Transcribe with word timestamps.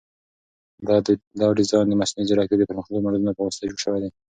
دا 1.39 1.47
ډیزاین 1.57 1.87
د 1.89 1.93
مصنوعي 2.01 2.25
ځیرکتیا 2.29 2.57
د 2.59 2.63
پرمختللو 2.69 3.03
ماډلونو 3.03 3.35
په 3.37 3.43
واسطه 3.43 3.63
جوړ 3.69 3.79
شوی 3.85 3.99
دی. 4.03 4.09